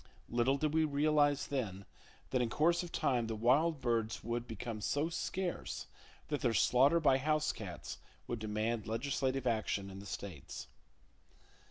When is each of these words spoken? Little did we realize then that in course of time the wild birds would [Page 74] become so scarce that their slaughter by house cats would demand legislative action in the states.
Little 0.29 0.57
did 0.57 0.73
we 0.73 0.83
realize 0.83 1.45
then 1.45 1.85
that 2.31 2.41
in 2.41 2.49
course 2.49 2.81
of 2.81 2.91
time 2.91 3.27
the 3.27 3.35
wild 3.35 3.79
birds 3.81 4.23
would 4.23 4.47
[Page 4.47 4.57
74] 4.57 4.57
become 4.71 4.81
so 4.81 5.09
scarce 5.09 5.85
that 6.29 6.41
their 6.41 6.55
slaughter 6.55 6.99
by 6.99 7.19
house 7.19 7.51
cats 7.51 7.99
would 8.25 8.39
demand 8.39 8.87
legislative 8.87 9.45
action 9.45 9.91
in 9.91 9.99
the 9.99 10.07
states. 10.07 10.65